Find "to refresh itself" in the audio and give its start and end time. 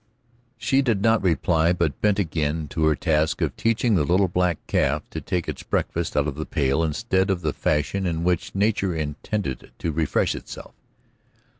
9.77-10.73